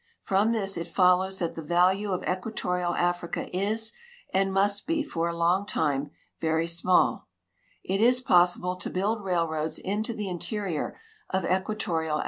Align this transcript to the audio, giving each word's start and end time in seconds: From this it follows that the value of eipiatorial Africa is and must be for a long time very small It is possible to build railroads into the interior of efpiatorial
From 0.23 0.51
this 0.51 0.77
it 0.77 0.87
follows 0.87 1.37
that 1.37 1.53
the 1.53 1.61
value 1.61 2.09
of 2.11 2.23
eipiatorial 2.23 2.97
Africa 2.97 3.55
is 3.55 3.93
and 4.33 4.51
must 4.51 4.87
be 4.87 5.03
for 5.03 5.29
a 5.29 5.37
long 5.37 5.63
time 5.67 6.09
very 6.39 6.65
small 6.65 7.27
It 7.83 8.01
is 8.01 8.19
possible 8.19 8.75
to 8.77 8.89
build 8.89 9.23
railroads 9.23 9.77
into 9.77 10.15
the 10.15 10.27
interior 10.27 10.97
of 11.29 11.43
efpiatorial 11.43 12.19